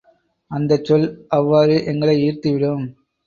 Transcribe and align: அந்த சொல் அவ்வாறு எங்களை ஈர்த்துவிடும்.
அந்த 0.51 0.77
சொல் 0.83 1.05
அவ்வாறு 1.27 1.75
எங்களை 1.85 2.15
ஈர்த்துவிடும். 2.21 2.85